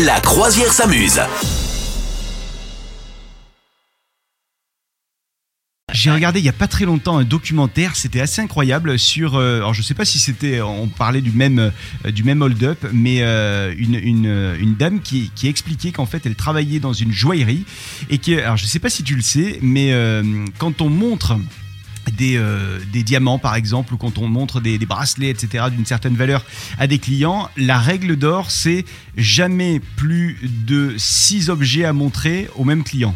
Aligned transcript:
La 0.00 0.18
croisière 0.20 0.72
s'amuse. 0.72 1.20
J'ai 5.92 6.10
regardé 6.10 6.38
il 6.38 6.46
y 6.46 6.48
a 6.48 6.54
pas 6.54 6.66
très 6.66 6.86
longtemps 6.86 7.18
un 7.18 7.24
documentaire, 7.24 7.94
c'était 7.94 8.22
assez 8.22 8.40
incroyable 8.40 8.98
sur. 8.98 9.36
euh, 9.36 9.56
alors 9.56 9.74
je 9.74 9.82
sais 9.82 9.92
pas 9.92 10.06
si 10.06 10.18
c'était, 10.18 10.62
on 10.62 10.88
parlait 10.88 11.20
du 11.20 11.30
même 11.30 11.58
euh, 11.58 12.10
du 12.10 12.24
même 12.24 12.40
hold-up, 12.40 12.86
mais 12.94 13.18
euh, 13.20 13.74
une, 13.76 14.74
dame 14.78 15.00
qui, 15.00 15.30
expliquait 15.44 15.92
qu'en 15.92 16.06
fait 16.06 16.24
elle 16.24 16.36
travaillait 16.36 16.80
dans 16.80 16.94
une 16.94 17.12
joaillerie 17.12 17.66
et 18.08 18.16
que, 18.16 18.40
alors 18.40 18.56
je 18.56 18.64
sais 18.64 18.78
pas 18.78 18.88
si 18.88 19.02
tu 19.02 19.14
le 19.14 19.20
sais, 19.20 19.58
mais 19.60 19.92
quand 20.56 20.80
on 20.80 20.88
montre 20.88 21.36
des, 22.10 22.36
euh, 22.36 22.78
des 22.92 23.02
diamants 23.02 23.38
par 23.38 23.54
exemple 23.54 23.94
ou 23.94 23.96
quand 23.96 24.18
on 24.18 24.26
montre 24.26 24.60
des, 24.60 24.78
des 24.78 24.86
bracelets 24.86 25.30
etc 25.30 25.66
d'une 25.70 25.86
certaine 25.86 26.16
valeur 26.16 26.44
à 26.78 26.86
des 26.86 26.98
clients 26.98 27.48
la 27.56 27.78
règle 27.78 28.16
d'or 28.16 28.50
c'est 28.50 28.84
jamais 29.16 29.80
plus 29.96 30.38
de 30.42 30.94
six 30.98 31.50
objets 31.50 31.84
à 31.84 31.92
montrer 31.92 32.48
au 32.56 32.64
même 32.64 32.82
client 32.82 33.14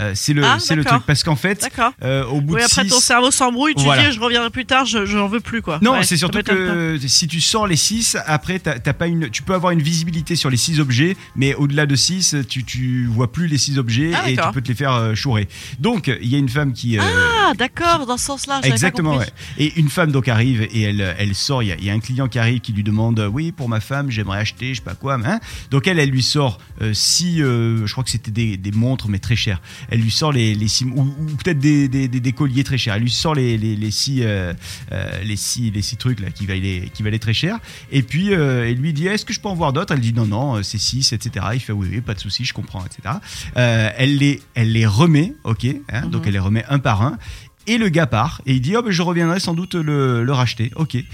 Euh, 0.00 0.12
c'est 0.14 0.32
le 0.32 0.42
Ah, 0.44 0.56
c'est 0.58 0.74
le 0.76 0.84
truc 0.84 1.02
parce 1.06 1.22
qu'en 1.22 1.36
fait 1.36 1.68
euh, 2.02 2.24
au 2.24 2.40
bout 2.40 2.54
Oui, 2.54 2.60
de 2.60 2.64
après 2.64 2.84
six- 2.84 2.88
ton 2.90 3.00
cerveau 3.00 3.30
s'embrouille, 3.30 3.74
tu 3.74 3.84
Voilà. 3.84 4.08
dis 4.08 4.12
je 4.14 4.20
reviendrai 4.20 4.50
plus 4.50 4.64
tard, 4.66 4.86
je 4.86 5.04
j'en 5.04 5.28
veux 5.28 5.40
plus 5.40 5.60
quoi. 5.62 5.78
Non, 5.82 5.92
Ouais, 5.92 6.02
c'est 6.04 6.16
surtout 6.16 6.42
que 6.42 6.96
si 7.06 7.28
tu 7.28 7.40
sors 7.40 7.66
les 7.66 7.76
6, 7.76 8.16
après, 8.26 8.58
t'as 8.58 8.78
pas 8.92 9.06
une, 9.06 9.28
tu 9.30 9.42
peux 9.42 9.54
avoir 9.54 9.72
une 9.72 9.82
visibilité 9.82 10.36
sur 10.36 10.48
les 10.50 10.56
6 10.56 10.80
objets, 10.80 11.16
mais 11.36 11.54
au-delà 11.54 11.86
de 11.86 11.94
6, 11.96 12.36
tu, 12.48 12.64
tu 12.64 13.06
vois 13.06 13.30
plus 13.30 13.46
les 13.46 13.58
6 13.58 13.78
objets 13.78 14.12
Ah, 14.14 14.30
et 14.30 14.36
tu 14.36 14.42
peux 14.52 14.60
te 14.62 14.68
les 14.68 14.74
faire 14.74 14.94
euh, 14.94 15.14
chourer. 15.14 15.48
Donc, 15.78 16.06
il 16.08 16.28
y 16.28 16.34
a 16.34 16.38
une 16.38 16.48
femme 16.48 16.72
qui. 16.72 16.98
euh, 16.98 17.02
pas. 17.02 17.06
Ah, 17.50 17.54
d'accord, 17.54 18.06
dans 18.06 18.16
ce 18.16 18.24
sens-là. 18.26 18.60
pas 18.60 18.68
Exactement, 18.68 19.12
compris. 19.12 19.26
ouais. 19.58 19.64
Et 19.66 19.78
une 19.80 19.88
femme 19.88 20.12
donc 20.12 20.28
arrive 20.28 20.62
et 20.62 20.82
elle, 20.82 21.14
elle 21.18 21.34
sort. 21.34 21.62
Il 21.62 21.66
y, 21.68 21.72
a, 21.72 21.76
il 21.76 21.84
y 21.84 21.90
a 21.90 21.92
un 21.92 22.00
client 22.00 22.28
qui 22.28 22.38
arrive 22.38 22.60
qui 22.60 22.72
lui 22.72 22.82
demande 22.84 23.28
Oui, 23.32 23.52
pour 23.52 23.68
ma 23.68 23.80
femme, 23.80 24.10
j'aimerais 24.10 24.38
acheter, 24.38 24.70
je 24.74 24.78
sais 24.80 24.84
pas 24.84 24.94
quoi. 24.94 25.18
Hein 25.24 25.40
donc 25.70 25.86
elle, 25.88 25.98
elle 25.98 26.10
lui 26.10 26.22
sort 26.22 26.58
euh, 26.80 26.94
six, 26.94 27.42
euh, 27.42 27.86
je 27.86 27.92
crois 27.92 28.04
que 28.04 28.10
c'était 28.10 28.30
des, 28.30 28.56
des 28.56 28.70
montres, 28.72 29.08
mais 29.08 29.18
très 29.18 29.36
chères. 29.36 29.60
Elle 29.90 30.00
lui 30.00 30.10
sort 30.10 30.32
les, 30.32 30.54
les 30.54 30.68
six, 30.68 30.84
ou, 30.84 31.00
ou 31.02 31.24
peut-être 31.42 31.58
des, 31.58 31.88
des, 31.88 32.08
des- 32.08 32.20
des 32.20 32.32
colliers 32.32 32.64
très 32.64 32.78
chers. 32.78 32.94
Elle 32.94 33.02
lui 33.02 33.10
sort 33.10 33.34
les, 33.34 33.58
les, 33.58 33.76
les 33.76 33.90
six, 33.90 34.20
euh, 34.22 34.52
euh, 34.92 35.22
les 35.24 35.36
six, 35.36 35.70
les 35.70 35.82
six 35.82 35.96
trucs 35.96 36.20
là 36.20 36.30
qui 36.30 36.46
valaient, 36.46 36.90
qui 36.94 37.02
valaient 37.02 37.18
très 37.18 37.34
cher. 37.34 37.58
Et 37.90 38.02
puis 38.02 38.32
euh, 38.32 38.68
elle 38.68 38.76
lui 38.76 38.92
dit 38.92 39.06
Est-ce 39.06 39.24
que 39.24 39.32
je 39.32 39.40
peux 39.40 39.48
en 39.48 39.54
voir 39.54 39.72
d'autres? 39.72 39.92
Elle 39.92 40.00
dit 40.00 40.12
Non, 40.12 40.26
non, 40.26 40.62
c'est 40.62 40.78
six, 40.78 41.12
etc. 41.12 41.46
Il 41.54 41.60
fait 41.60 41.72
Oui, 41.72 41.88
oui, 41.90 42.00
pas 42.00 42.14
de 42.14 42.20
souci, 42.20 42.44
je 42.44 42.54
comprends, 42.54 42.84
etc. 42.84 43.16
Euh, 43.56 43.90
elle 43.96 44.16
les, 44.16 44.40
elle 44.54 44.72
les 44.72 44.86
remet, 44.86 45.34
ok. 45.44 45.66
hein, 45.92 46.06
Donc 46.06 46.22
Mhm. 46.22 46.26
elle 46.28 46.32
les 46.34 46.38
remet 46.38 46.64
un 46.68 46.78
par 46.78 47.02
un. 47.02 47.18
Et 47.66 47.76
le 47.78 47.88
gars 47.88 48.06
part 48.06 48.40
et 48.46 48.54
il 48.54 48.60
dit 48.62 48.74
oh 48.76 48.82
ben 48.82 48.90
je 48.90 49.02
reviendrai 49.02 49.38
sans 49.38 49.54
doute 49.54 49.74
le, 49.74 50.24
le 50.24 50.32
racheter. 50.32 50.70
Ok. 50.76 50.94
Et, 50.94 51.04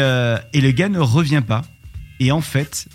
euh, 0.00 0.36
et 0.52 0.60
le 0.60 0.70
gars 0.70 0.88
ne 0.88 0.98
revient 0.98 1.42
pas. 1.46 1.64
Et 2.20 2.30
en 2.32 2.40
fait, 2.40 2.88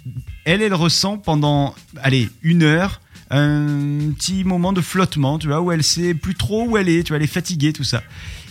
elle, 0.45 0.61
elle 0.61 0.73
ressent 0.73 1.17
pendant, 1.17 1.73
allez, 2.01 2.29
une 2.41 2.61
heure, 2.63 2.99
un 3.39 4.11
petit 4.11 4.43
moment 4.43 4.73
de 4.73 4.81
flottement, 4.81 5.39
tu 5.39 5.47
vois, 5.47 5.61
où 5.61 5.71
elle 5.71 5.83
sait 5.83 6.13
plus 6.13 6.35
trop 6.35 6.65
où 6.67 6.77
elle 6.77 6.89
est, 6.89 7.03
tu 7.03 7.09
vois, 7.09 7.17
elle 7.17 7.23
est 7.23 7.27
fatiguée, 7.27 7.73
tout 7.73 7.83
ça. 7.83 8.03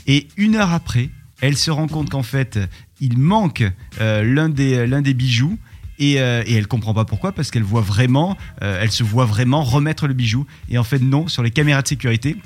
Et 0.06 0.28
une 0.36 0.56
heure 0.56 0.72
après, 0.72 1.10
elle 1.40 1.56
se 1.56 1.70
rend 1.70 1.88
compte 1.88 2.10
qu'en 2.10 2.22
fait, 2.22 2.58
il 3.00 3.18
manque 3.18 3.64
euh, 4.00 4.22
l'un 4.22 4.48
des, 4.48 4.86
l'un 4.86 5.02
des 5.02 5.14
bijoux. 5.14 5.58
Et, 5.98 6.20
euh, 6.20 6.42
et 6.46 6.54
elle 6.54 6.66
comprend 6.66 6.94
pas 6.94 7.04
pourquoi 7.04 7.32
parce 7.32 7.50
qu'elle 7.50 7.62
voit 7.62 7.82
vraiment, 7.82 8.36
euh, 8.62 8.80
elle 8.82 8.90
se 8.90 9.04
voit 9.04 9.26
vraiment 9.26 9.62
remettre 9.62 10.08
le 10.08 10.14
bijou. 10.14 10.46
Et 10.68 10.78
en 10.78 10.84
fait 10.84 10.98
non, 10.98 11.28
sur 11.28 11.42
les 11.42 11.50
caméras 11.50 11.82
de 11.82 11.88
sécurité, 11.88 12.36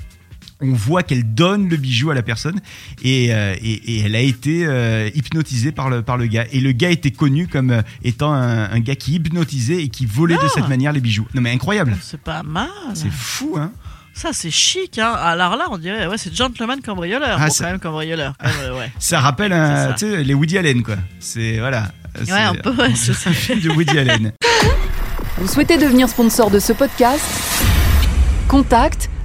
on 0.61 0.73
voit 0.73 1.03
qu'elle 1.03 1.33
donne 1.35 1.69
le 1.69 1.77
bijou 1.77 2.09
à 2.09 2.15
la 2.15 2.23
personne 2.23 2.59
et, 3.03 3.33
euh, 3.33 3.55
et, 3.61 3.73
et 3.97 3.99
elle 4.05 4.15
a 4.15 4.21
été 4.21 4.65
euh, 4.65 5.09
hypnotisée 5.13 5.71
par 5.71 5.89
le, 5.89 6.01
par 6.01 6.17
le 6.17 6.25
gars. 6.25 6.45
Et 6.51 6.59
le 6.59 6.71
gars 6.71 6.89
était 6.89 7.11
connu 7.11 7.47
comme 7.47 7.69
euh, 7.71 7.81
étant 8.03 8.33
un, 8.33 8.71
un 8.71 8.79
gars 8.79 8.95
qui 8.95 9.13
hypnotisait 9.15 9.83
et 9.83 9.89
qui 9.89 10.05
volait 10.07 10.35
de 10.35 10.47
cette 10.53 10.67
manière 10.67 10.91
les 10.93 10.99
bijoux. 11.01 11.27
Non 11.35 11.41
mais 11.41 11.51
incroyable, 11.51 11.95
C'est 12.01 12.19
pas 12.21 12.41
mal. 12.43 12.69
c'est 12.95 13.11
fou 13.11 13.55
hein. 13.59 13.71
Ça, 14.13 14.29
c'est 14.33 14.49
chic, 14.49 14.97
hein. 14.97 15.13
Alors 15.15 15.55
là, 15.57 15.65
on 15.69 15.77
dirait, 15.77 16.07
ouais, 16.07 16.17
c'est 16.17 16.35
gentleman 16.35 16.81
cambrioleur. 16.81 17.37
Ah, 17.39 17.45
bon, 17.45 17.51
ça- 17.53 17.65
quand 17.65 17.69
même, 17.69 17.79
cambrioleur. 17.79 18.33
quand 18.39 18.47
même, 18.47 18.75
ouais. 18.75 18.91
Ça 18.99 19.19
rappelle 19.19 19.53
un, 19.53 19.95
ça. 19.95 20.07
les 20.07 20.33
Woody 20.33 20.57
Allen 20.57 20.81
quoi. 20.81 20.95
C'est 21.19 21.59
voilà. 21.59 21.91
C'est 22.23 22.31
un 22.31 22.55
peu, 22.55 22.71
ouais, 22.73 22.91
c'est 22.95 23.13
ça. 23.13 23.29
un 23.29 23.33
film 23.33 23.59
de 23.59 23.69
Woody 23.69 23.95
Allen. 23.95 24.31
Vous 25.37 25.47
souhaitez 25.47 25.77
devenir 25.77 26.09
sponsor 26.09 26.49
de 26.49 26.57
ce 26.57 26.73
podcast? 26.73 27.21
Contact 28.47 29.09